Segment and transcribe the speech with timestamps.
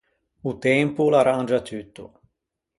[0.49, 2.03] O tempo o l’arrangia tutto.